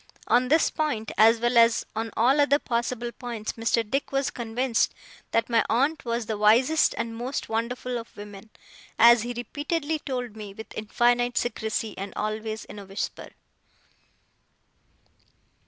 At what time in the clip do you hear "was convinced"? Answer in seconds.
4.11-4.95